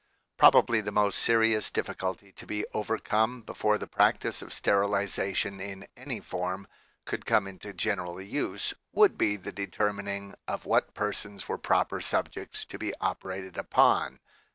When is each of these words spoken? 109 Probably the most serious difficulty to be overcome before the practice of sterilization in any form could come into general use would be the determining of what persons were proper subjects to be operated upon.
109 0.39 0.39
Probably 0.39 0.81
the 0.81 0.91
most 0.91 1.19
serious 1.19 1.69
difficulty 1.69 2.31
to 2.31 2.47
be 2.47 2.65
overcome 2.73 3.41
before 3.43 3.77
the 3.77 3.85
practice 3.85 4.41
of 4.41 4.51
sterilization 4.51 5.59
in 5.61 5.85
any 5.95 6.19
form 6.19 6.65
could 7.05 7.23
come 7.23 7.45
into 7.45 7.71
general 7.71 8.19
use 8.19 8.73
would 8.93 9.15
be 9.15 9.35
the 9.35 9.51
determining 9.51 10.33
of 10.47 10.65
what 10.65 10.95
persons 10.95 11.47
were 11.47 11.59
proper 11.59 12.01
subjects 12.01 12.65
to 12.65 12.79
be 12.79 12.95
operated 12.99 13.57
upon. 13.57 14.19